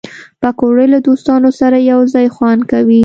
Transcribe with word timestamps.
پکورې 0.41 0.85
له 0.93 0.99
دوستانو 1.07 1.49
سره 1.59 1.77
یو 1.91 1.99
ځای 2.13 2.27
خوند 2.35 2.61
کوي 2.71 2.99